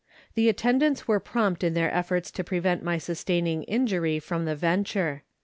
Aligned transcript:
The 0.33 0.49
attendants 0.49 1.07
were 1.07 1.19
prompt 1.19 1.63
in 1.63 1.75
their 1.75 1.93
efforts 1.93 2.31
to 2.31 2.43
prevent 2.43 2.81
my 2.81 2.97
sustaining 2.97 3.61
injury 3.65 4.17
from 4.17 4.45
the 4.45 4.55
venture. 4.55 5.17
But 5.21 5.29
VOL. 5.29 5.29